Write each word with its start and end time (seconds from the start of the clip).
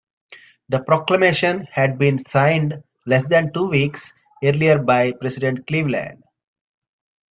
The 0.69 0.79
proclamation 0.79 1.67
had 1.71 1.99
been 1.99 2.25
signed 2.25 2.81
less 3.05 3.27
than 3.27 3.53
two 3.53 3.67
weeks 3.69 4.15
earlier 4.43 4.79
by 4.79 5.11
President 5.11 5.67
Cleveland. 5.67 6.23